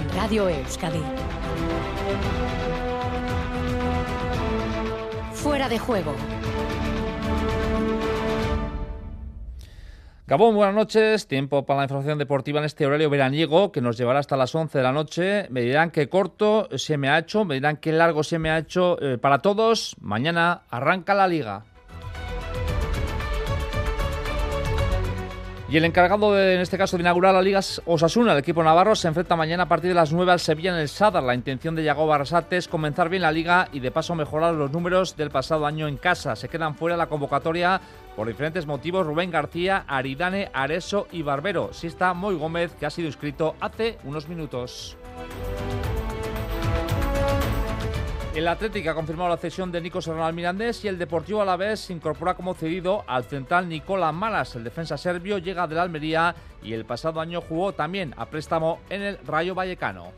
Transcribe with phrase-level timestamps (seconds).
[0.00, 1.02] en Radio Euskadi.
[5.34, 6.14] Fuera de juego.
[10.26, 11.26] Gabón, buenas noches.
[11.26, 14.78] Tiempo para la información deportiva en este horario veraniego que nos llevará hasta las 11
[14.78, 15.46] de la noche.
[15.50, 18.58] Me dirán qué corto se me ha hecho, me dirán qué largo se me ha
[18.58, 19.00] hecho.
[19.02, 21.64] Eh, para todos, mañana arranca la liga.
[25.70, 28.96] Y el encargado de, en este caso de inaugurar la Liga Osasuna, el equipo navarro,
[28.96, 31.22] se enfrenta mañana a partir de las 9 al Sevilla en el Sadar.
[31.22, 34.72] La intención de Yago Barrasate es comenzar bien la liga y de paso mejorar los
[34.72, 36.34] números del pasado año en casa.
[36.34, 37.80] Se quedan fuera la convocatoria
[38.16, 41.72] por diferentes motivos Rubén García, Aridane, Areso y Barbero.
[41.72, 44.96] Sí está Moy Gómez, que ha sido inscrito hace unos minutos.
[48.32, 51.92] El Atlético ha confirmado la cesión de Nico Serrano Mirandés y el Deportivo Alavés se
[51.92, 54.54] incorpora como cedido al central Nicola Malas.
[54.54, 58.78] El defensa serbio llega de la Almería y el pasado año jugó también a préstamo
[58.88, 60.12] en el Rayo Vallecano.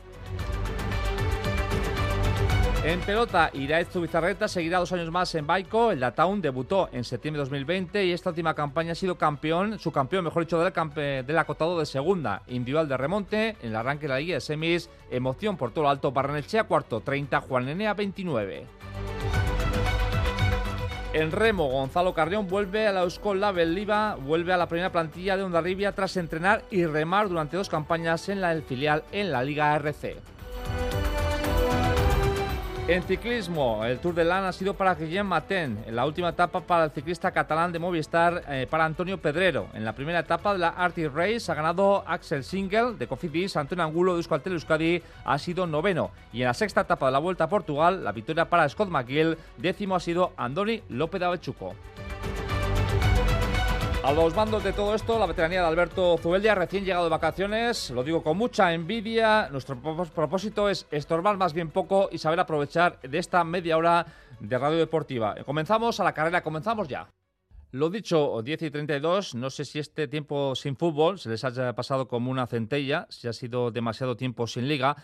[2.84, 5.92] En pelota, Iraez Zubizarreta seguirá dos años más en Baico.
[5.92, 9.92] El Dataun debutó en septiembre de 2020 y esta última campaña ha sido campeón, su
[9.92, 12.42] campeón, mejor dicho, del, del acotado de segunda.
[12.48, 15.90] Individual de remonte, en el arranque de la Liga de Semis, emoción por todo lo
[15.90, 18.66] alto, Barrenechea cuarto, 30, Juan Nenea 29.
[21.12, 23.86] En remo, Gonzalo Carrión vuelve a la Euskol Label
[24.22, 28.40] vuelve a la primera plantilla de Ondarribia tras entrenar y remar durante dos campañas en
[28.40, 30.31] la filial en la Liga RC.
[32.88, 36.60] En ciclismo, el Tour de Lan ha sido para Guillem Maten, en la última etapa
[36.60, 39.68] para el ciclista catalán de Movistar, eh, para Antonio Pedrero.
[39.72, 43.84] En la primera etapa de la Arctic Race ha ganado Axel Single de Cofidis, Antonio
[43.84, 46.10] Angulo de Euskaltel Euskadi ha sido noveno.
[46.32, 49.38] Y en la sexta etapa de la Vuelta a Portugal, la victoria para Scott McGill,
[49.58, 51.76] décimo ha sido Andoni López de Avechuco.
[54.04, 57.88] A los mandos de todo esto, la veteranía de Alberto Zubeldia, recién llegado de vacaciones,
[57.90, 59.48] lo digo con mucha envidia.
[59.52, 64.04] Nuestro propósito es estorbar más bien poco y saber aprovechar de esta media hora
[64.40, 65.36] de radio deportiva.
[65.46, 67.08] Comenzamos a la carrera, comenzamos ya.
[67.70, 71.72] Lo dicho, 10 y 32, no sé si este tiempo sin fútbol se les haya
[71.72, 74.96] pasado como una centella, si ha sido demasiado tiempo sin liga.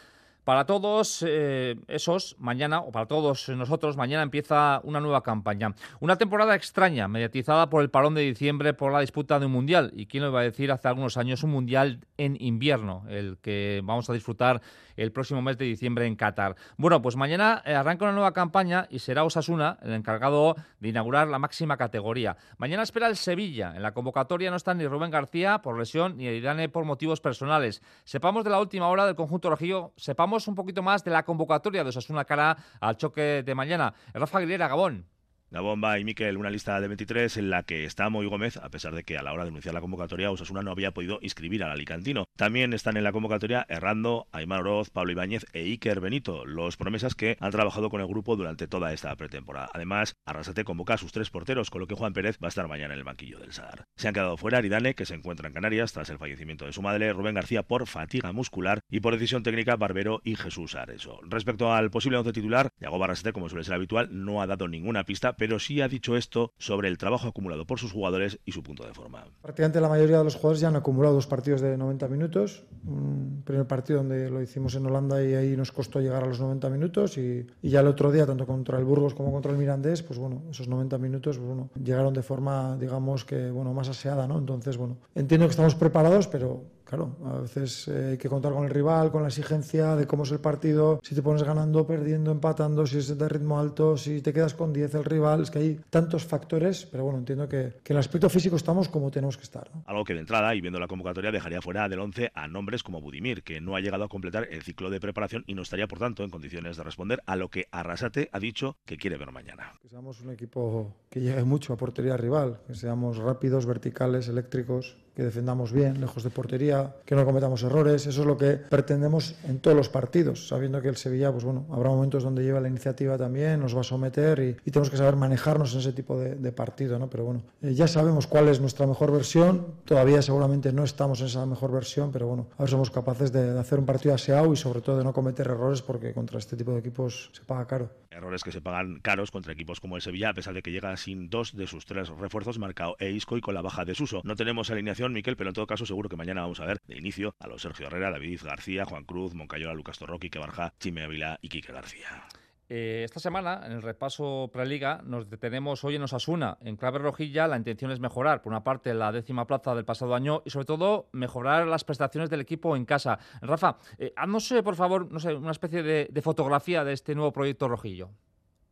[0.48, 5.74] Para todos eh, esos, mañana, o para todos nosotros, mañana empieza una nueva campaña.
[6.00, 9.92] Una temporada extraña, mediatizada por el parón de diciembre por la disputa de un mundial.
[9.94, 13.82] Y quién lo iba a decir hace algunos años, un mundial en invierno, el que
[13.84, 14.62] vamos a disfrutar
[14.96, 16.56] el próximo mes de diciembre en Qatar.
[16.76, 21.28] Bueno, pues mañana eh, arranca una nueva campaña y será Osasuna el encargado de inaugurar
[21.28, 22.36] la máxima categoría.
[22.56, 23.74] Mañana espera el Sevilla.
[23.76, 27.82] En la convocatoria no están ni Rubén García por lesión ni Eridane por motivos personales.
[28.04, 31.82] Sepamos de la última hora del conjunto rojillo, sepamos un poquito más de la convocatoria
[31.82, 33.92] de Osasuna cara al choque de mañana.
[34.12, 35.06] Rafa Aguilera, Gabón.
[35.50, 38.68] La bomba y Miquel, una lista de 23 en la que está Moy Gómez, a
[38.68, 41.64] pesar de que a la hora de anunciar la convocatoria Osasuna no había podido inscribir
[41.64, 42.26] al Alicantino.
[42.36, 47.14] También están en la convocatoria Errando, Aymar Oroz, Pablo Ibáñez e Iker Benito, los promesas
[47.14, 49.70] que han trabajado con el grupo durante toda esta pretemporada.
[49.72, 52.68] Además, Arrasate convoca a sus tres porteros, con lo que Juan Pérez va a estar
[52.68, 53.86] mañana en el banquillo del Sadar.
[53.96, 56.82] Se han quedado fuera Aridane, que se encuentra en Canarias tras el fallecimiento de su
[56.82, 61.20] madre, Rubén García por fatiga muscular y por decisión técnica Barbero y Jesús Areso.
[61.22, 65.04] Respecto al posible once titular, Yago Arrasate, como suele ser habitual, no ha dado ninguna
[65.04, 68.62] pista, pero sí ha dicho esto sobre el trabajo acumulado por sus jugadores y su
[68.62, 69.24] punto de forma.
[69.40, 72.64] Prácticamente la mayoría de los jugadores ya han acumulado dos partidos de 90 minutos.
[72.84, 76.40] Un primer partido donde lo hicimos en Holanda y ahí nos costó llegar a los
[76.40, 80.02] 90 minutos y, ya el otro día, tanto contra el Burgos como contra el Mirandés,
[80.02, 84.26] pues bueno, esos 90 minutos pues bueno, llegaron de forma, digamos que, bueno, más aseada,
[84.26, 84.38] ¿no?
[84.38, 88.64] Entonces, bueno, entiendo que estamos preparados, pero Claro, a veces eh, hay que contar con
[88.64, 92.30] el rival, con la exigencia de cómo es el partido, si te pones ganando, perdiendo,
[92.30, 95.58] empatando, si es de ritmo alto, si te quedas con 10 el rival, es que
[95.58, 99.42] hay tantos factores, pero bueno, entiendo que, en el aspecto físico estamos como tenemos que
[99.42, 99.70] estar.
[99.84, 103.02] Algo que de entrada, y viendo la convocatoria, dejaría fuera del 11 a nombres como
[103.02, 105.98] Budimir, que no ha llegado a completar el ciclo de preparación y no estaría, por
[105.98, 109.74] tanto, en condiciones de responder a lo que Arrasate ha dicho que quiere ver mañana.
[109.82, 114.96] Que seamos un equipo que llegue mucho a portería rival, que seamos rápidos, verticales, eléctricos,
[115.18, 118.06] que defendamos bien, lejos de portería, que no cometamos errores.
[118.06, 121.66] Eso es lo que pretendemos en todos los partidos, sabiendo que el Sevilla, pues bueno,
[121.72, 125.16] habrá momentos donde lleva la iniciativa también, nos va a someter y, tenemos que saber
[125.16, 127.10] manejarnos en ese tipo de, partido, ¿no?
[127.10, 129.66] Pero bueno, eh, ya sabemos cuál es nuestra mejor versión.
[129.84, 133.54] Todavía seguramente no estamos en esa mejor versión, pero bueno, a ver somos capaces de,
[133.54, 136.56] de hacer un partido aseado y sobre todo de no cometer errores porque contra este
[136.56, 137.90] tipo de equipos se paga caro.
[138.10, 140.96] Errores que se pagan caros contra equipos como el Sevilla, a pesar de que llega
[140.96, 144.22] sin dos de sus tres refuerzos, marcado e Isco y con la baja de Suso.
[144.24, 146.96] No tenemos alineación, Miquel, pero en todo caso seguro que mañana vamos a ver de
[146.96, 151.06] inicio a los Sergio Herrera, David García, Juan Cruz, Moncayola, Lucas Torroqui, Que Barja, Chime
[151.40, 152.24] y Quique García.
[152.70, 156.58] Eh, esta semana, en el repaso preliga, nos detenemos hoy en Osasuna.
[156.60, 160.14] En clave rojilla, la intención es mejorar, por una parte, la décima plaza del pasado
[160.14, 163.18] año y, sobre todo, mejorar las prestaciones del equipo en casa.
[163.40, 167.68] Rafa, eh, haznos, por favor, no sé, una especie de fotografía de este nuevo proyecto
[167.68, 168.10] rojillo.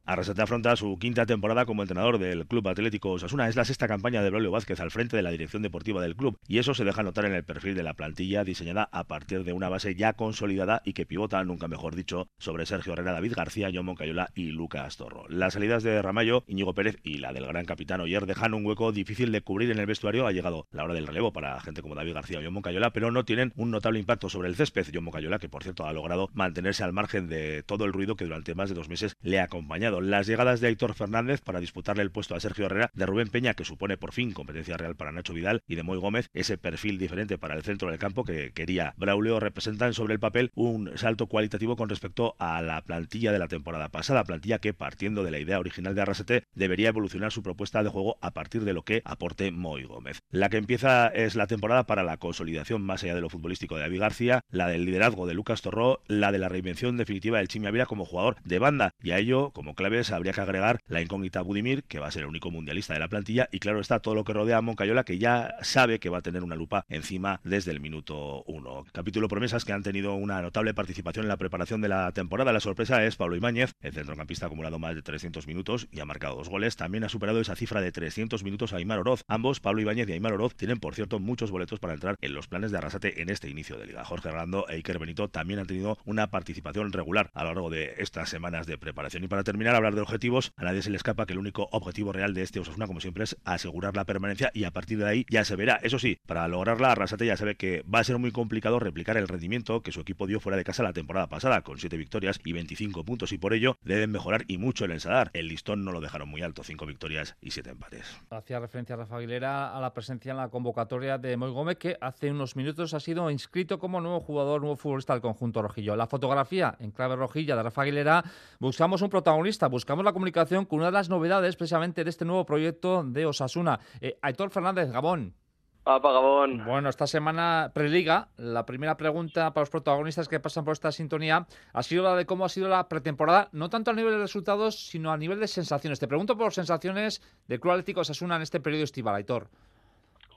[0.09, 3.49] Arrasate afronta su quinta temporada como entrenador del Club Atlético Osasuna.
[3.49, 6.39] Es la sexta campaña de Braulio Vázquez al frente de la dirección deportiva del club
[6.47, 9.53] y eso se deja notar en el perfil de la plantilla diseñada a partir de
[9.53, 13.69] una base ya consolidada y que pivota, nunca mejor dicho, sobre Sergio Herrera, David García,
[13.75, 15.25] John Moncayola y Lucas Torro.
[15.29, 18.93] Las salidas de Ramallo, Íñigo Pérez y la del gran capitán Oyer dejan un hueco
[18.93, 20.29] difícil de cubrir en el vestuario.
[20.29, 23.11] Ha llegado la hora del relevo para gente como David García o John Moncayola, pero
[23.11, 24.87] no tienen un notable impacto sobre el césped.
[24.95, 28.25] John Moncayola, que por cierto ha logrado mantenerse al margen de todo el ruido que
[28.25, 29.96] durante más de dos meses le ha acompañado.
[30.01, 33.55] Las llegadas de Héctor Fernández para disputarle el puesto a Sergio Herrera, de Rubén Peña,
[33.55, 36.99] que supone por fin competencia real para Nacho Vidal, y de Moy Gómez, ese perfil
[36.99, 41.27] diferente para el centro del campo que quería Braulio, representan sobre el papel un salto
[41.27, 45.39] cualitativo con respecto a la plantilla de la temporada pasada, plantilla que, partiendo de la
[45.39, 49.03] idea original de Arrasete, debería evolucionar su propuesta de juego a partir de lo que
[49.05, 50.23] aporte Moy Gómez.
[50.31, 53.83] La que empieza es la temporada para la consolidación más allá de lo futbolístico de
[53.83, 57.67] David García, la del liderazgo de Lucas Torró, la de la reinvención definitiva del Chimi
[57.67, 61.43] Avila como jugador de banda, y a ello, como claves, habría que agregar la incógnita
[61.43, 64.17] Budimir, que va a ser el único mundialista de la plantilla, y claro está todo
[64.17, 67.41] lo que rodea a Moncayola, que ya sabe que va a tener una lupa encima
[67.45, 68.85] desde el minuto uno.
[68.93, 72.53] Capítulo promesas que han tenido una notable participación en la preparación de la temporada.
[72.53, 76.35] La sorpresa es Pablo Ibáñez, el centrocampista acumulado más de 300 minutos y ha marcado
[76.35, 76.75] dos goles.
[76.75, 79.23] También ha superado esa cifra de 300 minutos a Aymar Oroz.
[79.29, 82.49] Ambos, Pablo Ibáñez y Aymar Oroz, tienen por cierto muchos boletos para entrar en los
[82.49, 84.05] planes de Arrasate en este inicio de liga.
[84.05, 87.95] Jorge Hernando e Iker Benito también han tenido una participación regular a lo largo de
[87.99, 89.23] estas semanas de preparación.
[89.23, 92.13] Y para terminar, hablar de objetivos, a nadie se le escapa que el único objetivo
[92.13, 95.27] real de este Osasuna, como siempre, es asegurar la permanencia y a partir de ahí
[95.31, 95.79] ya se verá.
[95.83, 99.29] Eso sí, para lograrla, Arrasate ya sabe que va a ser muy complicado replicar el
[99.29, 102.53] rendimiento que su equipo dio fuera de casa la temporada pasada, con 7 victorias y
[102.53, 105.31] 25 puntos, y por ello deben mejorar y mucho el ensadar.
[105.33, 108.21] El listón no lo dejaron muy alto, 5 victorias y 7 empates.
[108.31, 112.31] Hacía referencia Rafa Aguilera a la presencia en la convocatoria de Moy Gómez, que hace
[112.31, 115.97] unos minutos ha sido inscrito como nuevo jugador, nuevo futbolista del conjunto rojillo.
[115.97, 118.25] La fotografía en clave rojilla de Rafa Aguilera,
[118.59, 122.45] buscamos un protagonista, buscamos la comunicación con una de las novedades precisamente de este nuevo
[122.45, 123.81] proyecto de Osasuna.
[124.01, 125.35] Eh, Aitor Fernández, Gabón.
[125.83, 126.65] Papa Gabón.
[126.65, 131.47] Bueno, esta semana preliga, la primera pregunta para los protagonistas que pasan por esta sintonía
[131.73, 134.89] ha sido la de cómo ha sido la pretemporada, no tanto a nivel de resultados,
[134.89, 136.01] sino a nivel de sensaciones.
[136.01, 139.47] Te pregunto por sensaciones de Club Atlético Osasuna en este periodo estival, Aitor.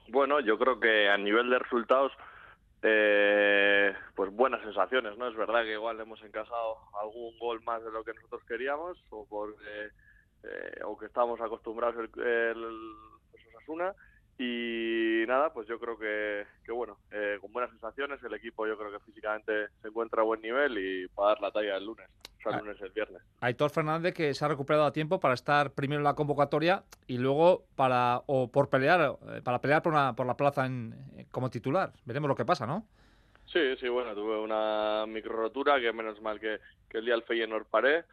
[0.10, 2.12] Bueno, yo creo que a nivel de resultados,
[2.82, 5.28] eh, pues buenas sensaciones, ¿no?
[5.28, 9.26] Es verdad que igual hemos encajado algún gol más de lo que nosotros queríamos, o
[9.28, 9.90] porque
[10.44, 12.96] eh, o estábamos acostumbrados el, el,
[13.50, 13.94] Osasuna
[14.42, 18.78] y nada, pues yo creo que, que bueno, eh, con buenas sensaciones, el equipo yo
[18.78, 22.08] creo que físicamente se encuentra a buen nivel y para dar la talla el lunes,
[22.38, 22.62] o sea, el ah.
[22.62, 23.22] lunes el viernes.
[23.42, 27.18] Aitor Fernández que se ha recuperado a tiempo para estar primero en la convocatoria y
[27.18, 30.96] luego para o por pelear eh, para pelear por, una, por la plaza en,
[31.32, 31.92] como titular.
[32.06, 32.88] Veremos lo que pasa, ¿no?
[33.46, 37.24] Sí, sí, bueno, tuve una micro rotura que menos mal que, que el día del
[37.24, 38.06] Feyenoord paré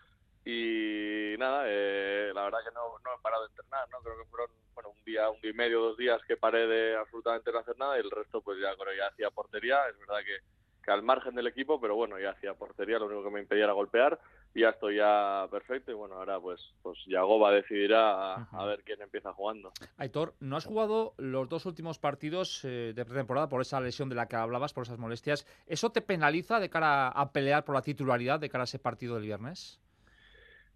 [0.49, 3.99] y nada, eh, la verdad que no, no he parado de entrenar, ¿no?
[3.99, 6.97] Creo que fueron bueno, un día, un día y medio, dos días que paré de
[6.97, 10.21] absolutamente no hacer nada y el resto pues ya creo ya hacía portería, es verdad
[10.25, 10.39] que,
[10.85, 13.65] que al margen del equipo, pero bueno, ya hacía portería, lo único que me impedía
[13.65, 14.21] era golpear
[14.55, 19.03] y ya estoy ya perfecto y bueno, ahora pues pues Yagoba decidirá a, ver quién
[19.03, 19.73] empieza jugando.
[19.97, 24.15] Aitor, no has jugado los dos últimos partidos eh, de pretemporada por esa lesión de
[24.15, 25.45] la que hablabas, por esas molestias.
[25.67, 29.17] ¿Eso te penaliza de cara a pelear por la titularidad de cara a ese partido
[29.17, 29.81] del viernes?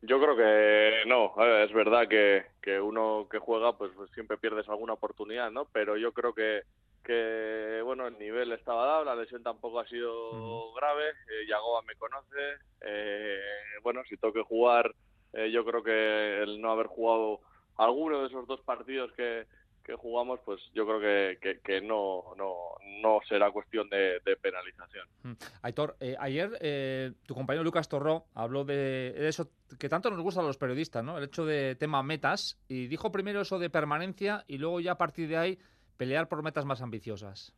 [0.03, 4.67] Yo creo que no, es verdad que, que uno que juega pues, pues, siempre pierdes
[4.69, 5.67] alguna oportunidad, ¿no?
[5.67, 6.63] Pero yo creo que,
[7.05, 11.97] que bueno, el nivel estaba dado, la lesión tampoco ha sido grave, eh, Yagoba me
[11.97, 13.41] conoce, eh,
[13.83, 14.95] bueno, si tengo que jugar,
[15.35, 17.41] eh, yo creo que el no haber jugado
[17.77, 19.47] alguno de esos dos partidos que,
[19.85, 22.55] que jugamos, pues yo creo que, que, no, no,
[23.03, 25.09] no será cuestión de, penalización.
[25.23, 25.33] Mm.
[25.63, 30.41] Aitor, eh, ayer eh, tu compañero Lucas Torró habló de, eso que tanto nos gusta
[30.41, 31.19] a los periodistas, ¿no?
[31.19, 34.99] El hecho de tema metas, y dijo primero eso de permanencia y luego ya a
[34.99, 35.59] partir de ahí
[35.97, 37.55] pelear por metas más ambiciosas.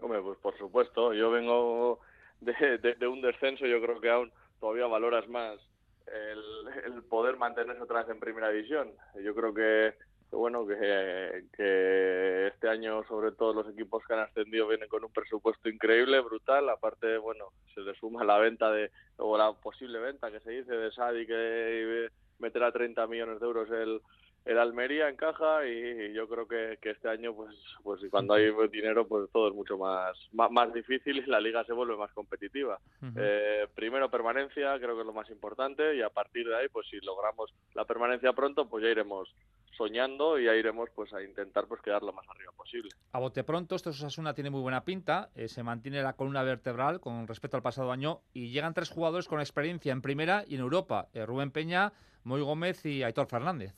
[0.00, 2.00] Hombre, pues por supuesto, yo vengo
[2.40, 5.58] de, de, un descenso, yo creo que aún todavía valoras más
[6.06, 8.92] el, el poder mantenerse otra vez en primera división.
[9.22, 9.94] Yo creo que
[10.32, 15.12] bueno, que, que este año sobre todo los equipos que han ascendido vienen con un
[15.12, 20.30] presupuesto increíble, brutal, aparte, bueno, se le suma la venta de, o la posible venta
[20.30, 22.08] que se dice de Sadi que
[22.38, 24.00] meterá 30 millones de euros el,
[24.44, 29.30] el Almería encaja y, yo creo que, este año pues pues cuando hay dinero pues
[29.32, 32.78] todo es mucho más más, difícil y la liga se vuelve más competitiva
[33.16, 36.86] eh, primero permanencia creo que es lo más importante y a partir de ahí pues
[36.88, 39.34] si logramos la permanencia pronto pues ya iremos
[39.76, 42.90] soñando y ya iremos pues a intentar pues quedar lo más arriba posible.
[43.12, 47.00] A bote pronto, esto Osasuna tiene muy buena pinta, eh, se mantiene la columna vertebral
[47.00, 50.60] con respecto al pasado año y llegan tres jugadores con experiencia en primera y en
[50.60, 51.92] Europa, eh, Rubén Peña,
[52.24, 53.74] Moy Gómez y Aitor Fernández.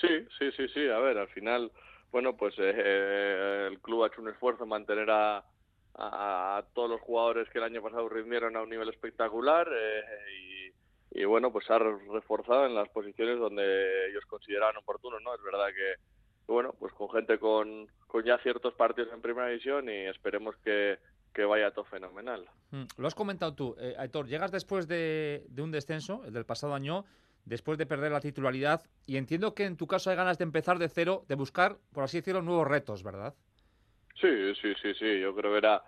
[0.00, 1.70] Sí, sí, sí, sí, a ver, al final,
[2.10, 5.44] bueno, pues eh, el club ha hecho un esfuerzo en mantener a,
[5.94, 9.68] a, todos los jugadores que el año pasado rindieron a un nivel espectacular
[10.30, 10.56] y
[11.16, 15.34] y bueno, pues se ha reforzado en las posiciones donde ellos consideraban oportuno, ¿no?
[15.34, 15.94] Es verdad que,
[16.46, 20.98] bueno, pues con gente con, con ya ciertos partidos en primera división y esperemos que,
[21.48, 22.44] vaya todo fenomenal.
[22.70, 26.44] Mm, lo has comentado tú, eh, Aitor, llegas después de, de, un descenso, el del
[26.44, 27.04] pasado año,
[27.46, 30.78] después de perder la titularidad, y entiendo que en tu caso hay ganas de empezar
[30.78, 33.34] de cero, de buscar, por así decirlo, nuevos retos, ¿verdad?
[34.20, 35.82] Sí, sí, sí, sí, yo creo que era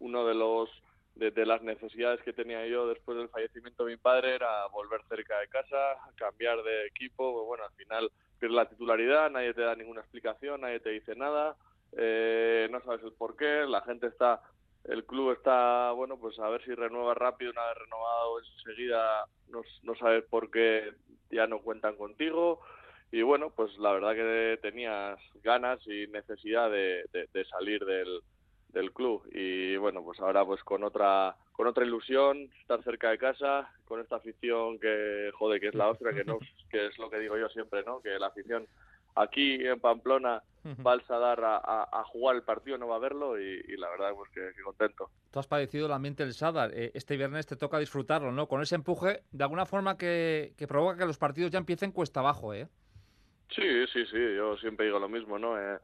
[0.00, 0.70] uno de los
[1.14, 5.38] de, las necesidades que tenía yo después del fallecimiento de mi padre era volver cerca
[5.40, 9.76] de casa, cambiar de equipo, pues bueno, al final pierdes la titularidad, nadie te da
[9.76, 11.56] ninguna explicación, nadie te dice nada,
[11.96, 14.40] eh, no sabes el por qué, la gente está,
[14.84, 19.62] el club está, bueno, pues a ver si renueva rápido, una vez renovado enseguida no,
[19.82, 20.92] no sabes por qué
[21.30, 22.60] ya no cuentan contigo.
[23.10, 27.04] Y bueno, pues la verdad que tenías ganas y necesidad de
[27.50, 28.22] salir del,
[28.72, 29.22] del club.
[29.32, 34.00] Y bueno pues ahora pues con otra con otra ilusión estar cerca de casa con
[34.00, 36.38] esta afición que jode que es la otra que no
[36.70, 38.66] que es lo que digo yo siempre no que la afición
[39.14, 40.42] aquí en Pamplona
[40.86, 44.30] va al Sadar a, jugar el partido no va a verlo y, la verdad pues
[44.30, 48.32] que, contento tú has padecido el ambiente del Sadar eh, este viernes te toca disfrutarlo
[48.32, 51.92] no con ese empuje de alguna forma que, que provoca que los partidos ya empiecen
[51.92, 52.68] cuesta abajo eh
[53.50, 55.78] sí sí sí yo siempre digo lo mismo no eh,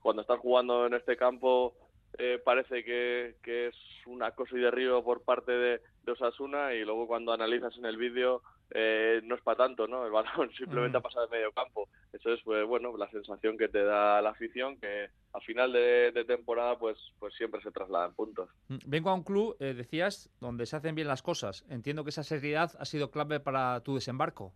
[0.00, 1.74] cuando estás jugando en este campo
[2.18, 3.74] eh, parece que, es
[4.06, 8.42] una cosa y derribo por parte de, Osasuna y luego cuando analizas en el vídeo
[8.74, 10.04] eh, no es para tanto, ¿no?
[10.04, 11.00] El balón simplemente mm.
[11.00, 11.88] ha pasado de medio campo.
[12.22, 16.24] Eso es, pues, bueno, la sensación que te da la afición que a final de,
[16.24, 18.48] temporada pues, pues siempre se traslada en puntos.
[18.68, 21.66] Mm, vengo a un club, eh, decías, donde se hacen bien las cosas.
[21.68, 24.52] Entiendo que esa seriedad ha sido clave para tu desembarco.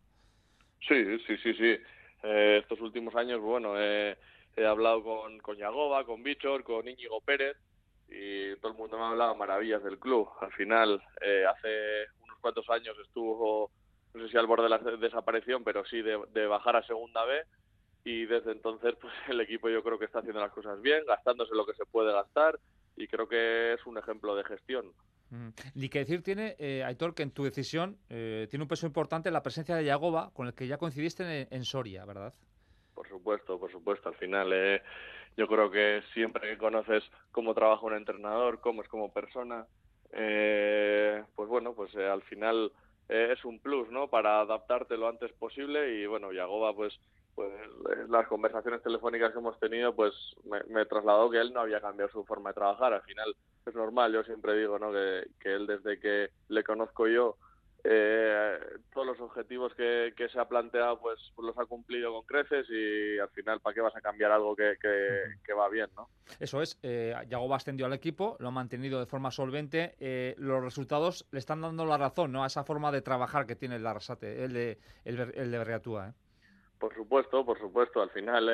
[0.86, 1.76] Sí, sí, sí, sí.
[2.22, 4.16] estos últimos años, bueno, eh,
[4.54, 7.56] he hablado con, con Yagoba, con Bichor, con Íñigo Pérez
[8.08, 10.28] y todo el mundo me ha hablado maravillas del club.
[10.40, 13.72] Al final, eh, hace unos cuantos años estuvo,
[14.16, 17.42] no sé si al borde de la desaparición, pero sí de, bajar a segunda B
[18.04, 21.54] y desde entonces pues el equipo yo creo que está haciendo las cosas bien, gastándose
[21.54, 22.58] lo que se puede gastar
[22.96, 24.92] y creo que es un ejemplo de gestión.
[25.74, 29.30] Y que decir tiene, eh, Aitor, que en tu decisión eh, tiene un peso importante
[29.30, 32.32] la presencia de Yagoba, con el que ya coincidiste en Soria, ¿verdad?
[32.94, 34.08] Por supuesto, por supuesto.
[34.08, 34.82] Al final, eh,
[35.36, 39.66] yo creo que siempre que conoces cómo trabaja un entrenador, cómo es como persona,
[40.12, 42.72] eh, pues bueno, pues eh, al final
[43.08, 44.08] es un plus, ¿no?
[44.08, 46.98] Para adaptarte lo antes posible y bueno, Yagoba, pues,
[47.34, 47.50] pues
[48.08, 50.12] las conversaciones telefónicas que hemos tenido, pues
[50.44, 52.92] me, me, trasladó que él no había cambiado su forma de trabajar.
[52.92, 53.36] Al final
[53.66, 54.92] es normal, yo siempre digo, ¿no?
[54.92, 57.36] Que, que él desde que le conozco yo
[57.88, 58.58] eh,
[58.92, 63.28] todos los objetivos que, se ha planteado pues, los ha cumplido con creces y al
[63.28, 64.76] final para qué vas a cambiar algo que,
[65.56, 66.08] va bien ¿no?
[66.40, 70.62] eso es eh, Yago ascendió al equipo lo ha mantenido de forma solvente eh, los
[70.62, 72.42] resultados le están dando la razón ¿no?
[72.42, 76.12] a esa forma de trabajar que tiene el Arrasate el de, el, de Berriatúa ¿eh?
[76.80, 78.48] por supuesto por supuesto al final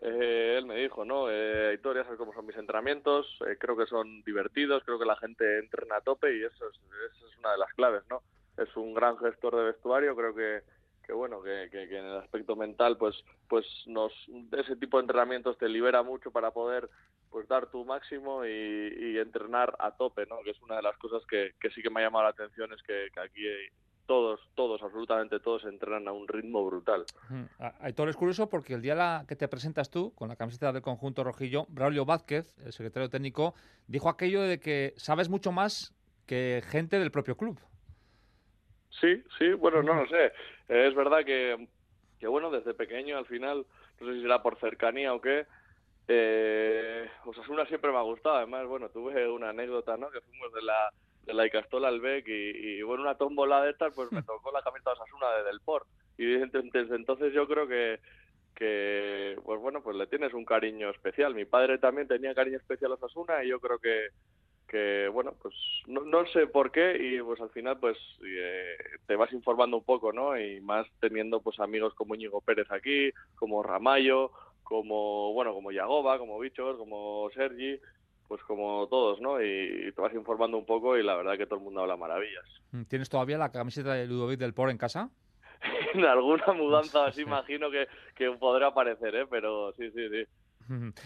[0.00, 1.30] eh, él me dijo, ¿no?
[1.30, 5.60] Eh, ya sabes cómo son mis entrenamientos, creo que son divertidos, creo que la gente
[5.60, 6.76] entrena a tope y eso es,
[7.14, 8.22] eso es una de las claves, ¿no?
[8.56, 10.62] Es un gran gestor de vestuario, creo que,
[11.04, 13.14] que bueno, que, en el aspecto mental, pues,
[13.48, 14.12] pues nos,
[14.52, 16.88] ese tipo de entrenamientos te libera mucho para poder
[17.30, 20.38] pues dar tu máximo y, entrenar a tope, ¿no?
[20.44, 22.82] Que es una de las cosas que, sí que me ha llamado la atención, es
[22.82, 23.42] que, aquí
[24.06, 27.04] todos, todos, absolutamente todos entrenan a un ritmo brutal.
[27.80, 30.82] Aitor es curioso porque el día la que te presentas tú, con la camiseta del
[30.82, 33.54] conjunto rojillo, Braulio Vázquez, el secretario técnico,
[33.86, 35.94] dijo aquello de que sabes mucho más
[36.26, 37.58] que gente del propio club.
[39.00, 40.32] Sí, sí, bueno, no lo sé.
[40.68, 41.68] es verdad que,
[42.18, 43.66] que, bueno, desde pequeño al final,
[44.00, 45.46] no sé si será por cercanía o qué,
[46.06, 48.36] eh, Osasuna siempre me ha gustado.
[48.36, 50.10] Además, bueno, tuve una anécdota, ¿no?
[50.10, 50.90] Que fuimos de la,
[51.24, 54.62] de la Icastola al Bec y, bueno, una tómbola de estas, pues me tocó la
[54.62, 55.86] camiseta de Osasuna de Del Port.
[56.16, 58.00] Y desde entonces yo creo que,
[58.54, 61.34] que, pues bueno, pues le tienes un cariño especial.
[61.34, 64.08] Mi padre también tenía cariño especial a Osasuna y yo creo que,
[64.68, 65.54] que bueno, pues
[65.86, 69.84] no, no, sé por qué y pues al final pues eh, te vas informando un
[69.84, 70.38] poco, ¿no?
[70.38, 76.18] Y más teniendo pues amigos como Íñigo Pérez aquí, como Ramallo, como bueno, como Yagoba,
[76.18, 77.78] como Bichos, como Sergi,
[78.26, 79.40] pues como todos, ¿no?
[79.42, 82.44] Y, te vas informando un poco y la verdad que todo el mundo habla maravillas.
[82.72, 85.10] Mm, ¿Tienes todavía la camiseta de Ludovic del Por en casa?
[85.94, 89.26] en alguna mudanza así imagino que, que podrá aparecer, ¿eh?
[89.28, 90.24] Pero sí, sí, sí.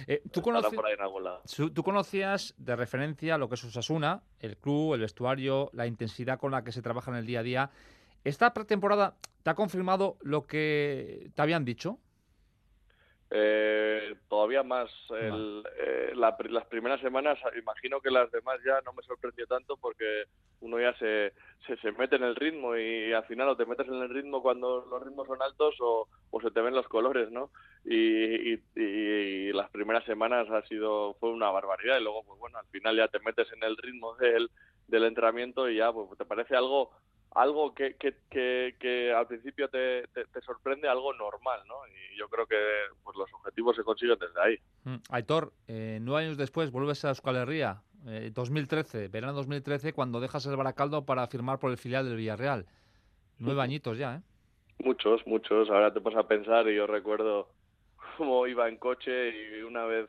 [0.06, 0.42] Eh, ¿tú,
[1.74, 6.52] ¿tú, conocías de referencia lo que es Osasuna, el club, el vestuario, la intensidad con
[6.52, 7.70] la que se trabaja en el día a día?
[8.24, 11.98] ¿Esta pretemporada te ha confirmado lo que te habían dicho?
[13.30, 14.90] Eh, todavía más.
[15.14, 20.24] Eh, las primeras semanas, imagino que las demás ya no me sorprendió tanto porque
[20.60, 21.32] uno ya se,
[21.66, 24.86] se, mete en el ritmo y, al final o te metes en el ritmo cuando
[24.90, 26.08] los ritmos son altos o,
[26.40, 27.50] se te ven los colores, ¿no?
[27.84, 32.66] Y, y, las primeras semanas ha sido fue una barbaridad y luego pues bueno al
[32.66, 34.50] final ya te metes en el ritmo del,
[34.86, 36.90] del entrenamiento y ya pues te parece algo
[37.34, 38.14] algo que, que,
[38.78, 41.74] que, al principio te, te, sorprende, algo normal, ¿no?
[41.86, 42.56] Y yo creo que
[43.02, 44.58] pues, los objetivos se consiguen desde ahí.
[44.84, 50.20] Mm, Aitor, eh, nueve años después vuelves a Euskal Herria, eh, 2013, verano 2013, cuando
[50.20, 52.66] dejas el Baracaldo para firmar por el filial del Villarreal.
[53.38, 54.22] Nueve añitos ya, ¿eh?
[54.80, 55.68] Muchos, muchos.
[55.70, 57.48] Ahora te pones a pensar y yo recuerdo
[58.16, 60.08] cómo iba en coche y una vez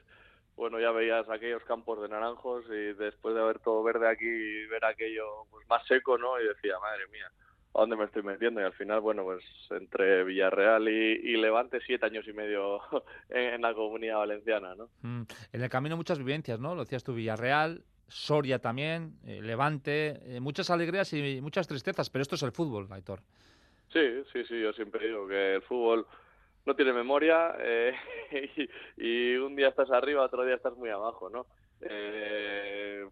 [0.60, 4.66] bueno, ya veías aquellos campos de naranjos y después de ver todo verde aquí y
[4.66, 6.40] ver aquello pues más seco, ¿no?
[6.40, 7.32] Y decía, madre mía,
[7.74, 8.60] ¿a dónde me estoy metiendo?
[8.60, 12.82] Y al final, bueno, pues entre Villarreal y, Levante, siete años y medio
[13.30, 14.90] en, la comunidad valenciana, ¿no?
[15.02, 15.22] Mm,
[15.54, 16.76] en el camino muchas vivencias, ¿no?
[16.76, 22.22] Lo decías tú, Villarreal, Soria también, eh, Levante, eh, muchas alegrías y muchas tristezas, pero
[22.22, 23.22] esto es el fútbol, Aitor.
[23.94, 26.06] Sí, sí, sí, yo siempre digo que el fútbol
[26.70, 27.96] no tiene memoria eh,
[28.98, 31.48] y, un día estás arriba, otro día estás muy abajo, ¿no?
[31.82, 33.04] Eh,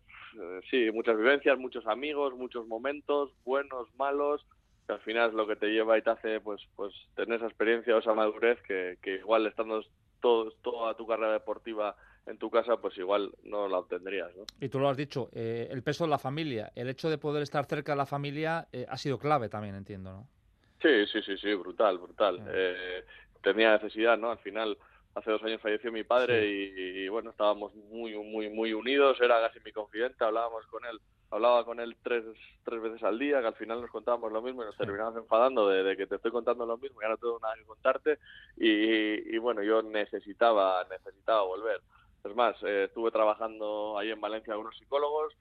[0.70, 4.46] sí, muchas vivencias, muchos amigos, muchos momentos, buenos, malos,
[4.86, 7.48] que al final es lo que te lleva y te hace pues pues tener esa
[7.48, 9.84] experiencia o esa madurez que, igual estando
[10.22, 11.96] todo, toda tu carrera deportiva
[12.28, 14.36] en tu casa, pues igual no la obtendrías.
[14.36, 14.44] ¿no?
[14.62, 17.42] Y tú lo has dicho, eh, el peso de la familia, el hecho de poder
[17.42, 20.38] estar cerca de la familia ha sido clave también, entiendo, ¿no?
[20.82, 22.40] Sí, sí, sí, sí, brutal, brutal.
[22.48, 23.04] Eh,
[23.42, 24.32] tenía necesidad, ¿no?
[24.32, 24.78] Al final,
[25.16, 29.60] hace dos años falleció mi padre y, bueno, estábamos muy, muy, muy unidos, era casi
[29.66, 31.00] mi confidente, hablábamos con él,
[31.32, 32.24] hablaba con él tres,
[32.64, 35.68] tres veces al día, que al final nos contábamos lo mismo y nos terminamos enfadando
[35.70, 38.20] de, que te estoy contando lo mismo y ahora no tengo nada que contarte
[38.58, 41.82] y, y bueno, yo necesitaba, necesitaba volver.
[42.24, 45.34] Es más, eh, estuve trabajando ahí en Valencia con unos psicólogos,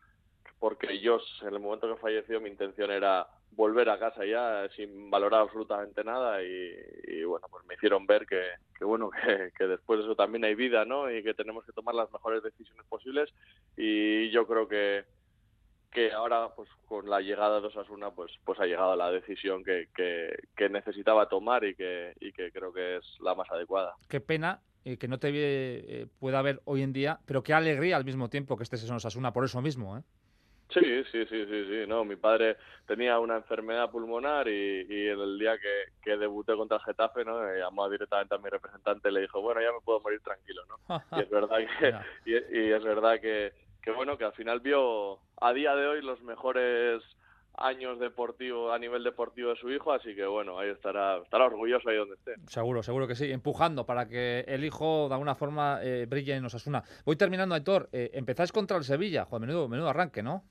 [0.58, 5.10] porque yo en el momento que falleció mi intención era volver a casa ya sin
[5.10, 8.42] valorar absolutamente nada y, bueno pues me hicieron ver que,
[8.84, 9.10] bueno
[9.58, 12.42] que, después de eso también hay vida no y que tenemos que tomar las mejores
[12.42, 13.32] decisiones posibles.
[13.76, 15.04] Y yo creo que
[15.90, 19.88] que ahora pues con la llegada de Osasuna pues pues ha llegado la decisión que,
[19.94, 23.94] que, necesitaba tomar y que y que creo que es la más adecuada.
[24.08, 27.96] Qué pena eh, que no te eh, pueda ver hoy en día pero qué alegría
[27.96, 30.02] al mismo tiempo que estés en Osasuna por eso mismo ¿eh?
[30.70, 35.38] Sí, sí, sí, sí, sí, no, mi padre tenía una enfermedad pulmonar y, y el
[35.38, 37.40] día que, que, debuté contra el Getafe, ¿no?
[37.54, 41.02] llamó directamente a mi representante y le dijo, bueno, ya me puedo morir tranquilo, ¿no?
[41.18, 41.94] y es verdad que,
[42.26, 46.20] y, es verdad que, que, bueno, que al final vio a día de hoy los
[46.22, 47.02] mejores
[47.58, 51.88] años deportivos a nivel deportivo de su hijo, así que bueno, ahí estará, estará orgulloso
[51.88, 52.34] ahí donde esté.
[52.48, 56.44] Seguro, seguro que sí, empujando para que el hijo de alguna forma eh, brille en
[56.44, 56.82] Osasuna.
[57.04, 60.44] Voy terminando, Aitor, eh, empezáis contra el Sevilla, menudo, menudo arranque, ¿no?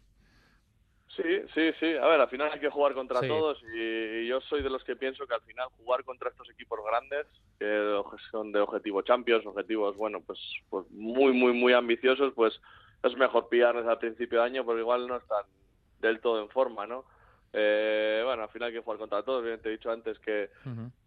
[1.15, 1.95] Sí, sí, sí.
[1.95, 4.95] A ver, al final hay que jugar contra todos y, yo soy de los que
[4.95, 7.25] pienso que al final jugar contra estos equipos grandes,
[7.57, 12.59] que son de objetivo Champions, objetivos, bueno, pues, pues muy, muy, muy ambiciosos, pues
[13.03, 15.45] es mejor pillarles al principio de año porque igual no están
[16.01, 17.05] del todo en forma, ¿no?
[17.53, 19.43] Eh, bueno, al final hay que jugar contra todos.
[19.43, 20.49] Bien, te he dicho antes que,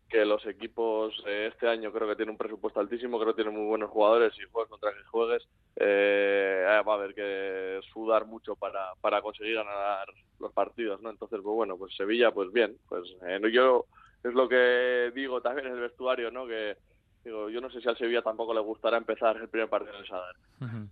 [0.09, 3.59] que los equipos eh, este año creo que tienen un presupuesto altísimo, creo que tienen
[3.59, 8.57] muy buenos jugadores y juegas contra que juegues eh, va a haber que sudar mucho
[8.57, 10.09] para, para conseguir ganar
[10.41, 11.11] los partidos, ¿no?
[11.11, 13.85] Entonces, pues bueno, pues Sevilla, pues bien, pues eh, yo
[14.25, 16.47] es lo que digo también en el vestuario, ¿no?
[16.47, 16.77] Que
[17.23, 20.01] digo, yo no sé si al Sevilla tampoco le gustará empezar el primer partido en
[20.01, 20.37] el Sadar.
[20.61, 20.89] Uh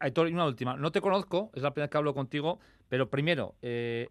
[0.00, 3.54] Aitor, y una última, no te conozco, es la primera que hablo contigo, pero primero,
[3.62, 4.06] en,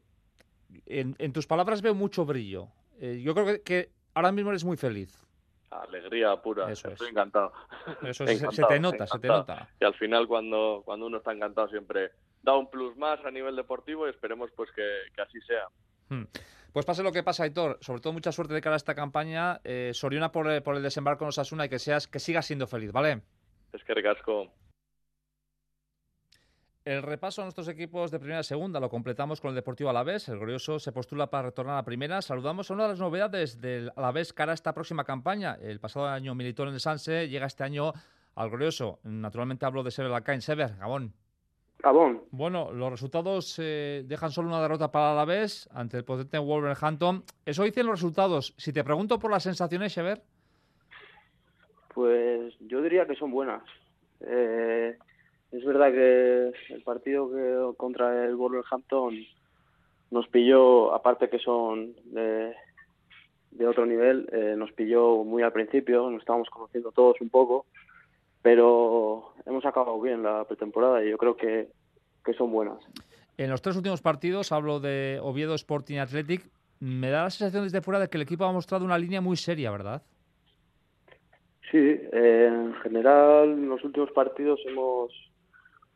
[0.88, 2.70] en, tus palabras veo mucho brillo.
[3.00, 5.24] yo creo que, que ahora mismo eres muy feliz.
[5.70, 7.52] Alegría pura, Eso estoy encantado.
[8.04, 9.70] Eso se te nota, se te nota.
[9.80, 13.56] Y al final cuando, cuando uno está encantado siempre da un plus más a nivel
[13.56, 15.68] deportivo y esperemos pues que, así sea.
[16.10, 16.24] Hmm.
[16.74, 19.60] Pues pase lo que pasa, Aitor, sobre todo mucha suerte de cara a esta campaña.
[19.64, 22.92] Eh, Soriona por, por, el desembarco en Osasuna y que seas que sigas siendo feliz,
[22.92, 23.22] ¿vale?
[23.74, 24.52] Es que recasco.
[26.88, 30.30] El repaso a nuestros equipos de primera y segunda lo completamos con el Deportivo Alavés.
[30.30, 32.22] El Glorioso se postula para retornar a primera.
[32.22, 35.58] Saludamos a una de las novedades del Alavés cara a esta próxima campaña.
[35.62, 37.92] El pasado año militó en el Sanse, llega este año
[38.36, 39.00] al Glorioso.
[39.04, 40.42] Naturalmente hablo de Sever Lacain.
[40.42, 41.12] Sever, Gabón.
[41.80, 42.24] Gabón.
[42.32, 47.22] Bueno, los resultados eh, dejan solo una derrota para el Alavés ante el potente Wolverhampton.
[47.46, 48.54] Eso dicen los resultados.
[48.56, 50.22] Si te pregunto por las sensaciones, Sever.
[51.94, 53.62] Pues yo diría que son buenas.
[54.22, 54.98] Eh,
[55.52, 59.16] es verdad que el partido que contra el Wolverhampton
[60.12, 62.54] nos pilló, aparte que son de,
[63.68, 67.66] otro nivel, eh, nos pilló muy al principio, nos estábamos conociendo todos un poco,
[68.42, 71.68] pero hemos acabado bien la pretemporada y yo creo que,
[72.24, 72.80] que son buenas.
[73.38, 77.82] En los tres últimos partidos, hablo de Oviedo Sporting Athletic, me da la sensación desde
[77.82, 80.02] fuera de que el equipo ha mostrado una línea muy seria, ¿verdad?
[81.72, 85.12] Sí, eh, en general en los últimos partidos hemos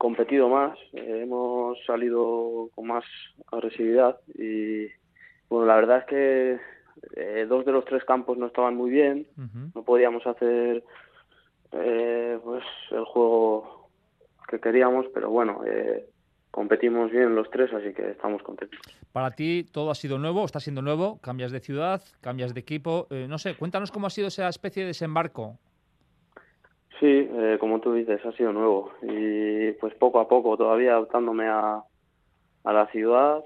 [0.01, 3.05] competido más, eh, hemos salido con más
[3.51, 4.87] agresividad y
[5.47, 6.59] bueno, la verdad es que
[7.15, 9.27] eh, dos de los tres campos no estaban muy bien,
[9.75, 10.83] no podíamos hacer
[11.73, 13.89] eh, pues el juego
[14.47, 15.61] que queríamos, pero bueno,
[16.49, 18.79] competimos bien los tres, así que estamos contentos.
[19.11, 23.07] Para ti todo ha sido nuevo, está siendo nuevo, cambias de ciudad, cambias de equipo,
[23.11, 25.59] no sé, cuéntanos cómo ha sido esa especie de desembarco
[27.01, 31.47] Sí, eh, como tú dices, ha sido nuevo y pues poco a poco todavía adaptándome
[31.47, 31.81] a,
[32.63, 33.43] a la ciudad,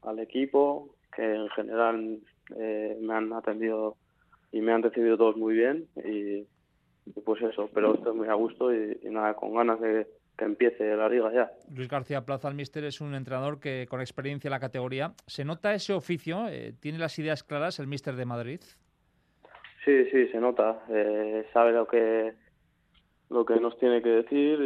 [0.00, 2.18] al equipo, que en general
[2.58, 3.98] eh, me han atendido
[4.52, 6.46] y me han recibido todos muy bien y,
[7.20, 10.06] pues eso, pero estoy muy a gusto y, nada, con ganas de
[10.38, 11.52] que empiece la liga ya.
[11.76, 15.44] Luis García Plaza, el míster, es un entrenador que con experiencia en la categoría, ¿se
[15.44, 16.48] nota ese oficio?
[16.48, 18.60] Eh, ¿Tiene las ideas claras el míster de Madrid?
[19.84, 20.80] Sí, sí, se nota.
[21.52, 22.32] sabe lo que
[23.32, 24.60] lo que nos tiene que decir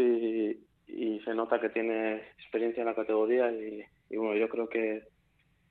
[0.88, 3.84] y, se nota que tiene experiencia en la categoría y,
[4.16, 5.02] bueno, yo creo que,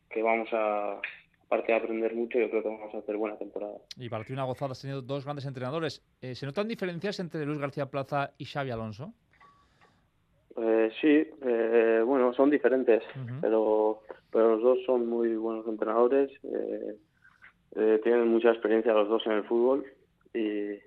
[0.10, 1.00] que vamos a,
[1.46, 3.78] aparte de aprender mucho, yo creo que vamos a hacer buena temporada.
[3.98, 6.04] Y para ti una gozada, has tenido dos grandes entrenadores.
[6.22, 9.14] Eh, ¿Se notan diferencias entre Luis García Plaza y Xavi Alonso?
[10.58, 13.04] Eh, sí, eh, bueno, son diferentes,
[13.42, 16.32] pero, pero los dos son muy buenos entrenadores,
[18.04, 19.86] tienen mucha experiencia los dos en el fútbol
[20.34, 20.80] y,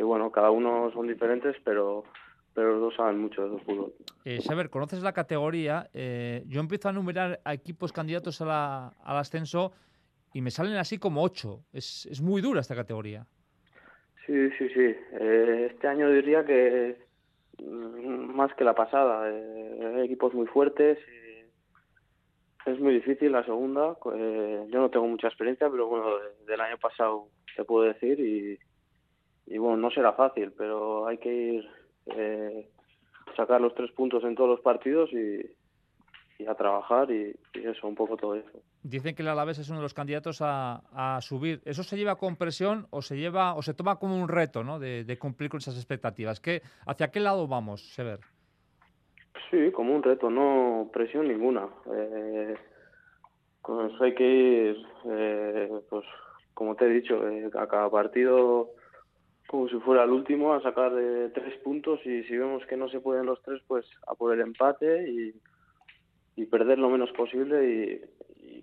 [0.00, 2.04] y bueno, cada uno son diferentes, pero,
[2.54, 3.92] pero los dos saben mucho de fútbol.
[4.24, 5.90] Eh, Saber, conoces la categoría.
[5.92, 9.72] Eh, yo empiezo a enumerar a equipos candidatos a la, al ascenso
[10.32, 11.64] y me salen así como ocho.
[11.70, 13.26] Es, es muy dura esta categoría.
[14.24, 14.96] Sí, sí, sí.
[15.20, 16.96] Eh, este año diría que
[17.62, 19.28] mm, más que la pasada.
[19.28, 20.98] Eh, hay equipos muy fuertes.
[20.98, 23.98] Y es muy difícil la segunda.
[24.14, 26.06] Eh, yo no tengo mucha experiencia, pero bueno,
[26.46, 28.58] del año pasado te puedo decir y
[29.50, 31.68] y bueno, no será fácil, pero hay que ir
[32.06, 32.68] eh,
[33.36, 35.40] sacar los tres puntos en todos los partidos y,
[36.46, 38.62] a trabajar y, eso, un poco todo eso.
[38.82, 41.60] Dicen que el Alavés es uno de los candidatos a, subir.
[41.64, 44.78] ¿Eso se lleva con presión o se lleva o se toma como un reto ¿no?
[44.78, 46.40] de, cumplir con esas expectativas?
[46.40, 48.20] ¿Qué, ¿Hacia qué lado vamos, Sever?
[49.50, 51.68] Sí, como un reto, no presión ninguna.
[51.92, 52.54] Eh,
[53.60, 56.06] con eso hay que ir, eh, pues
[56.54, 58.70] como te he dicho, eh, a cada partido
[59.50, 62.88] como si fuera el último, a sacar de tres puntos y si vemos que no
[62.88, 65.34] se pueden los tres, pues a por el empate y,
[66.46, 68.00] perder lo menos posible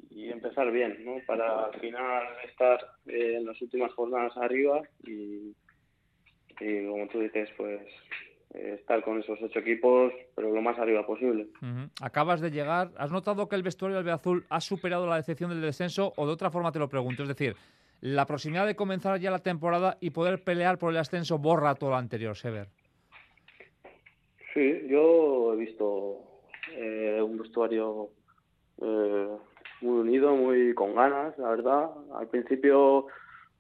[0.10, 1.18] y, empezar bien, ¿no?
[1.26, 5.54] Para al final estar eh, en las últimas jornadas arriba y,
[6.58, 7.82] como tú dices, pues
[8.54, 11.48] eh, estar con esos ocho equipos, pero lo más arriba posible.
[12.02, 15.62] Acabas de llegar, ¿has notado que el vestuario del Azul ha superado la decepción del
[15.62, 17.24] descenso o de otra forma te lo pregunto?
[17.24, 17.56] Es decir,
[18.02, 21.92] la proximidad de comenzar ya la temporada y poder pelear por el ascenso borra todo
[21.92, 22.68] lo anterior, Sever.
[24.54, 26.20] Sí, yo he visto
[26.76, 28.10] eh, un vestuario
[28.82, 29.28] eh,
[29.82, 31.90] muy unido, muy con ganas, la verdad.
[32.16, 33.08] Al principio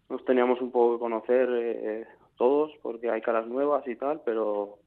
[0.09, 2.05] nos teníamos un poco que conocer eh,
[2.37, 4.79] todos porque hay caras nuevas y tal, pero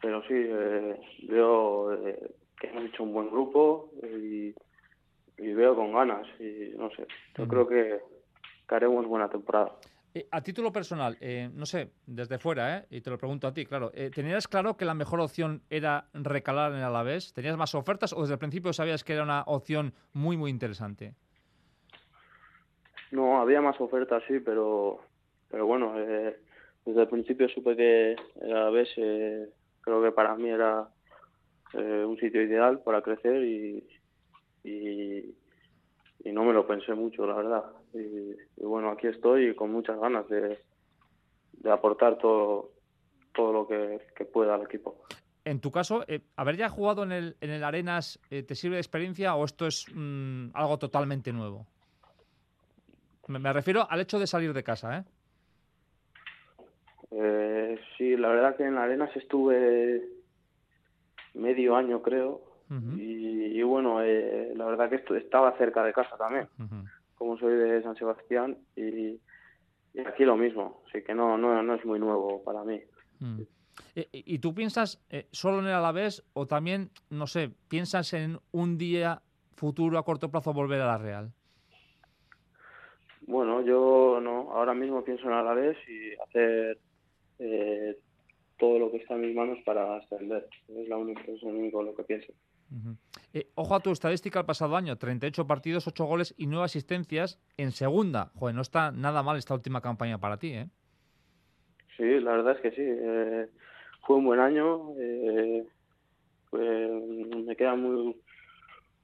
[0.00, 0.34] pero sí,
[1.28, 1.96] veo
[2.60, 4.54] que hemos hecho un buen grupo y,
[5.38, 7.06] veo con ganas y no sé,
[7.38, 8.00] yo creo que
[8.68, 9.72] que haremos buena temporada.
[10.16, 12.86] Eh, a título personal, eh, no sé, desde fuera, ¿eh?
[12.88, 16.06] y te lo pregunto a ti, claro, eh, ¿tenías claro que la mejor opción era
[16.12, 17.32] recalar en el Alavés?
[17.32, 21.14] ¿Tenías más ofertas o desde el principio sabías que era una opción muy, muy interesante?
[23.10, 25.00] No, había más ofertas, sí, pero,
[25.50, 30.88] pero bueno, desde el principio supe que el Alavés creo que para mí era
[31.72, 33.84] un sitio ideal para crecer y,
[34.62, 35.34] y,
[36.24, 37.64] y no me lo pensé mucho, la verdad.
[37.94, 40.58] Y, bueno, aquí estoy con muchas ganas de,
[41.52, 42.72] de aportar todo,
[43.34, 44.96] todo lo que, pueda al equipo.
[45.44, 48.76] en tu caso, eh, ¿haber ya jugado en el, en el Arenas eh, te sirve
[48.76, 51.66] de experiencia o esto es mm, algo totalmente nuevo?
[53.28, 55.04] Me, me refiero al hecho de salir de casa, ¿eh?
[57.16, 60.02] Eh, sí, la verdad que en Arenas estuve
[61.34, 62.42] medio año, creo.
[62.96, 66.48] Y, y bueno, eh, la verdad que esto, estaba cerca de casa también.
[67.16, 68.58] Como soy de San Sebastián.
[68.76, 69.20] Y,
[69.94, 72.80] y aquí lo mismo, así que no, no, no es muy nuevo para mí.
[73.20, 73.42] Mm.
[73.94, 78.38] Eh, ¿Y tú piensas eh, solo en el Alavés o también, no sé, piensas en
[78.52, 79.22] un día
[79.56, 81.32] futuro a corto plazo volver a la Real?
[83.26, 86.78] Bueno, yo no, ahora mismo pienso en Alavés y hacer
[87.38, 87.98] eh,
[88.58, 90.46] todo lo que está en mis manos para ascender.
[90.68, 92.32] Es, la única, es lo único lo que pienso.
[93.32, 97.38] Eh, ojo a tu estadística el pasado año, 38 partidos, 8 goles y 9 asistencias
[97.56, 98.30] en segunda.
[98.36, 100.68] Joder, no está nada mal esta última campaña para ti, ¿eh?
[101.96, 102.82] Sí, la verdad es que sí.
[102.82, 103.48] eh,
[104.06, 104.90] fue un buen año.
[104.98, 105.64] eh,
[106.50, 106.88] fue-
[107.46, 108.16] me queda muy,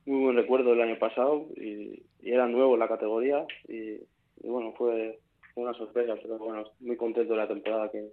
[0.07, 3.99] muy buen recuerdo del año pasado y, era nuevo en la categoría y
[4.46, 5.18] bueno, fue
[5.55, 8.11] una sorpresa, pero bueno, muy contento de la temporada que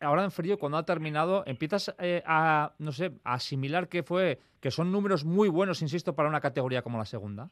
[0.00, 4.38] Ahora en frío, cuando ha terminado, empiezas eh, a, no sé, a asimilar que fue,
[4.60, 7.50] que son números muy buenos, insisto, para una categoría como la segunda.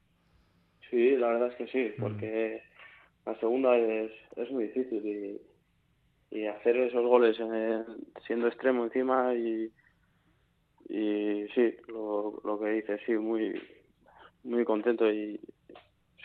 [0.90, 2.62] Sí, la verdad es que sí, porque
[3.26, 5.04] la segunda es, es muy difícil
[6.30, 7.84] y, y hacer esos goles en el-
[8.26, 9.72] siendo extremo encima y,
[10.88, 13.60] y sí, lo, lo que dices, sí, muy,
[14.44, 15.40] muy contento y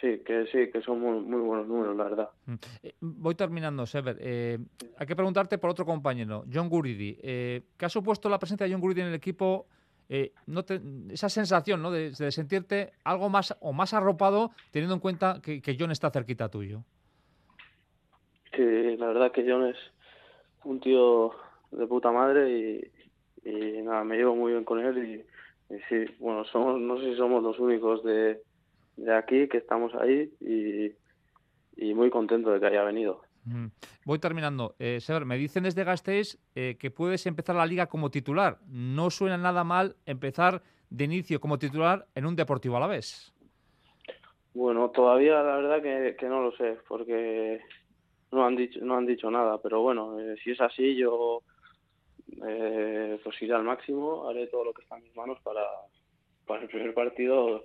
[0.06, 2.30] sí, que sí, que son muy, muy buenos números, la verdad.
[2.46, 2.54] Mm.
[2.84, 4.18] Eh, voy terminando, Sever.
[4.20, 4.60] Eh,
[4.98, 7.18] hay que preguntarte por otro compañero, John Guridi.
[7.24, 9.68] Eh, ¿Qué ha supuesto la presencia de John Guridi en el equipo?
[10.08, 11.89] eh, no te- esa sensación ¿no?
[11.89, 16.12] de, de sentirte algo más o más arropado teniendo en cuenta que, que John está
[16.12, 16.84] cerquita tuyo.
[18.56, 19.78] Sí, la verdad que John es
[20.63, 21.32] un tío
[21.72, 22.52] de puta madre
[23.44, 25.26] y, y nada, me llevo muy bien con él
[25.70, 28.44] y, y sí, bueno, somos, no sé si somos los únicos de,
[28.98, 30.92] de aquí que estamos ahí y,
[31.76, 33.22] y muy contento de que haya venido.
[33.46, 33.68] Mm.
[34.06, 34.76] Voy terminando.
[34.80, 38.60] Eh, Sever, me dicen desde Gasteiz eh, que puedes empezar la liga como titular.
[38.68, 43.32] No suena nada mal empezar de inicio como titular en un Deportivo a la vez.
[44.54, 47.62] Bueno, todavía la verdad que, que no lo sé porque
[48.32, 51.42] no han dicho no han dicho nada, pero bueno, eh, si es así yo
[52.48, 55.62] eh, pues iré al máximo, haré todo lo que está en mis manos para,
[56.48, 57.64] para el primer partido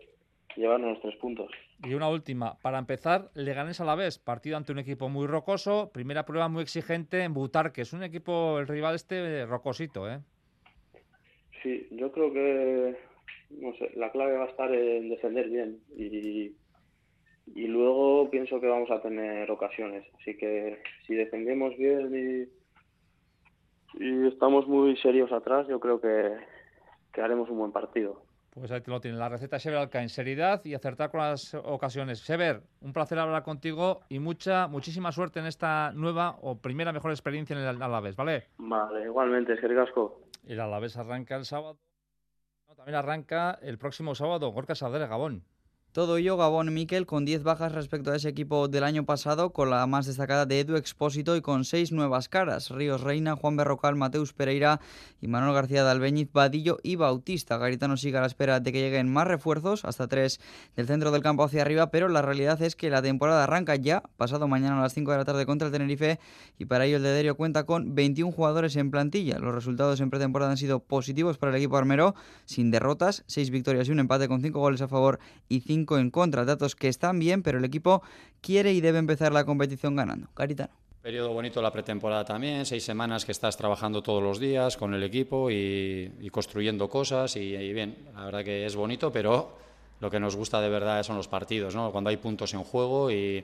[0.56, 1.50] llevarnos los tres puntos.
[1.84, 5.90] Y una última, para empezar, Leganés a la vez, partido ante un equipo muy rocoso,
[5.92, 10.20] primera prueba muy exigente en Butarque, es un equipo, el rival este, rocosito, ¿eh?
[11.62, 12.96] Sí, yo creo que
[13.50, 16.52] no sé, la clave va a estar en defender bien y,
[17.46, 20.06] y luego pienso que vamos a tener ocasiones.
[20.20, 22.48] Así que si defendemos bien
[23.98, 26.36] y, y estamos muy serios atrás, yo creo que,
[27.12, 28.22] que haremos un buen partido.
[28.50, 31.54] Pues ahí te lo tiene, la receta Sever Alca en seriedad y acertar con las
[31.54, 32.18] ocasiones.
[32.18, 37.12] Sever, un placer hablar contigo y mucha, muchísima suerte en esta nueva o primera mejor
[37.12, 38.48] experiencia en el Alavés, ¿vale?
[38.58, 40.20] Vale, igualmente, es que ricasco.
[40.44, 41.78] El Alavés arranca el sábado.
[42.66, 45.44] No, también arranca el próximo sábado, Gorka Sadere, Gabón.
[45.92, 49.70] Todo ello Gabón Miquel con 10 bajas respecto a ese equipo del año pasado, con
[49.70, 52.70] la más destacada de Edu Expósito y con 6 nuevas caras.
[52.70, 54.80] Ríos Reina, Juan Berrocal, Mateus Pereira
[55.20, 57.58] y Manuel García de Albeñiz, Vadillo y Bautista.
[57.58, 60.38] Garitano sigue a la espera de que lleguen más refuerzos, hasta 3
[60.76, 64.04] del centro del campo hacia arriba, pero la realidad es que la temporada arranca ya,
[64.16, 66.20] pasado mañana a las 5 de la tarde contra el Tenerife,
[66.56, 69.40] y para ello el de Derio cuenta con 21 jugadores en plantilla.
[69.40, 73.88] Los resultados en pretemporada han sido positivos para el equipo armero, sin derrotas, 6 victorias
[73.88, 76.44] y un empate con 5 goles a favor y 5 en contra.
[76.44, 78.02] Datos que están bien, pero el equipo
[78.40, 80.28] quiere y debe empezar la competición ganando.
[80.34, 80.72] Caritano.
[81.02, 85.02] Periodo bonito la pretemporada también, seis semanas que estás trabajando todos los días con el
[85.02, 89.56] equipo y, y construyendo cosas y, y bien, la verdad que es bonito, pero
[90.00, 91.90] lo que nos gusta de verdad son los partidos, ¿no?
[91.90, 93.42] cuando hay puntos en juego y,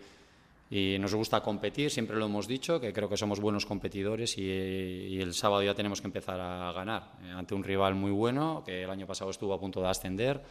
[0.71, 4.43] y nos gusta competir, siempre lo hemos dicho, que creo que somos buenos competidores y,
[4.43, 8.63] y el sábado ya tenemos que empezar a ganar eh, ante un rival muy bueno
[8.67, 10.43] que el año pasado estuvo a punto de ascender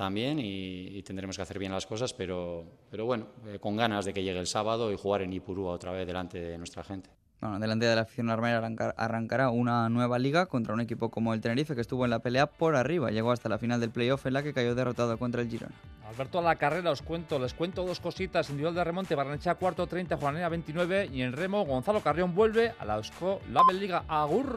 [0.00, 4.06] también y, y tendremos que hacer bien las cosas, pero, pero bueno, eh, con ganas
[4.06, 7.10] de que llegue el sábado y jugar en Ipurúa otra vez delante de nuestra gente.
[7.38, 11.34] Bueno, delante de la afición armera arrancar- arrancará una nueva liga contra un equipo como
[11.34, 13.10] el Tenerife que estuvo en la pelea por arriba.
[13.10, 15.74] Llegó hasta la final del playoff en la que cayó derrotado contra el Girona.
[16.08, 18.48] Alberto a la carrera os cuento, les cuento dos cositas.
[18.48, 22.84] Individual de remonte, Barranechea cuarto, 30, Juanera 29 y en remo Gonzalo Carrión vuelve a
[22.86, 24.04] la Eusko Label Liga.
[24.08, 24.56] Agur.